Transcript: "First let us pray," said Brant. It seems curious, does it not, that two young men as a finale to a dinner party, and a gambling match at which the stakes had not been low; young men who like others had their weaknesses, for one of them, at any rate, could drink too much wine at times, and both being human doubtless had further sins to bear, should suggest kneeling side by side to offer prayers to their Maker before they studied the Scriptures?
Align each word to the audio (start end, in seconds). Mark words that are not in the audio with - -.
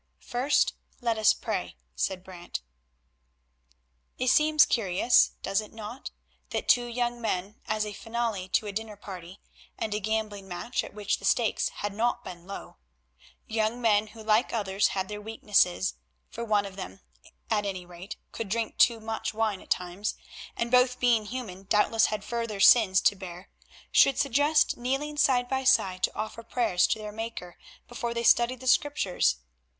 "First 0.17 0.73
let 0.99 1.19
us 1.19 1.31
pray," 1.31 1.75
said 1.95 2.23
Brant. 2.23 2.61
It 4.17 4.29
seems 4.29 4.65
curious, 4.65 5.33
does 5.43 5.61
it 5.61 5.71
not, 5.71 6.09
that 6.49 6.67
two 6.67 6.87
young 6.87 7.21
men 7.21 7.61
as 7.67 7.85
a 7.85 7.93
finale 7.93 8.47
to 8.49 8.65
a 8.65 8.71
dinner 8.71 8.95
party, 8.95 9.41
and 9.77 9.93
a 9.93 9.99
gambling 9.99 10.47
match 10.47 10.83
at 10.83 10.95
which 10.95 11.19
the 11.19 11.25
stakes 11.25 11.69
had 11.69 11.93
not 11.93 12.23
been 12.23 12.47
low; 12.47 12.77
young 13.45 13.79
men 13.79 14.07
who 14.07 14.23
like 14.23 14.51
others 14.51 14.87
had 14.97 15.07
their 15.07 15.21
weaknesses, 15.21 15.93
for 16.31 16.43
one 16.43 16.65
of 16.65 16.75
them, 16.77 17.01
at 17.51 17.63
any 17.67 17.85
rate, 17.85 18.15
could 18.31 18.49
drink 18.49 18.79
too 18.79 18.99
much 18.99 19.35
wine 19.35 19.61
at 19.61 19.69
times, 19.69 20.15
and 20.57 20.71
both 20.71 20.99
being 20.99 21.25
human 21.27 21.61
doubtless 21.65 22.07
had 22.07 22.23
further 22.23 22.59
sins 22.59 23.01
to 23.01 23.15
bear, 23.15 23.51
should 23.91 24.17
suggest 24.17 24.77
kneeling 24.77 25.15
side 25.15 25.47
by 25.47 25.63
side 25.63 26.01
to 26.01 26.15
offer 26.15 26.41
prayers 26.41 26.87
to 26.87 26.97
their 26.97 27.11
Maker 27.11 27.55
before 27.87 28.15
they 28.15 28.23
studied 28.23 28.61
the 28.61 28.65
Scriptures? 28.67 29.35